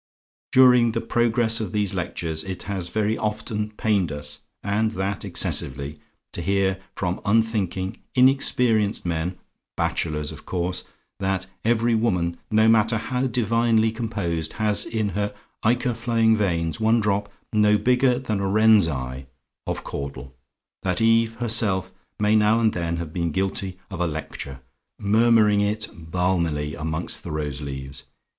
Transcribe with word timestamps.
During 0.51 0.93
the 0.93 0.99
progress 1.01 1.59
of 1.61 1.73
these 1.73 1.93
Lectures, 1.93 2.43
it 2.43 2.63
has 2.63 2.89
very 2.89 3.15
often 3.19 3.69
pained 3.69 4.11
us, 4.11 4.39
and 4.63 4.89
that 4.89 5.23
excessively, 5.23 5.99
to 6.33 6.41
hear 6.41 6.79
from 6.95 7.21
unthinking, 7.23 7.97
inexperienced 8.15 9.05
men 9.05 9.37
bachelors 9.77 10.31
of 10.31 10.43
course 10.43 10.83
that 11.19 11.45
every 11.63 11.93
woman, 11.93 12.37
no 12.49 12.67
matter 12.67 12.97
how 12.97 13.27
divinely 13.27 13.91
composed, 13.91 14.53
has 14.53 14.85
in 14.87 15.09
her 15.09 15.35
ichor 15.61 15.93
flowing 15.93 16.35
veins 16.35 16.79
one 16.79 16.99
drop 16.99 17.31
"no 17.53 17.77
bigger 17.77 18.17
than 18.17 18.39
a 18.39 18.47
wren's 18.49 18.87
eye" 18.87 19.27
of 19.67 19.83
Caudle; 19.83 20.33
that 20.81 20.99
Eve 20.99 21.35
herself 21.35 21.91
may 22.19 22.35
now 22.35 22.59
and 22.59 22.73
then 22.73 22.97
have 22.97 23.13
been 23.13 23.29
guilty 23.29 23.77
of 23.91 24.01
a 24.01 24.07
lecture, 24.07 24.61
murmuring 24.97 25.61
it 25.61 25.89
balmily 25.93 26.73
amongst 26.73 27.21
the 27.23 27.29
rose 27.31 27.61
leaves. 27.61 28.05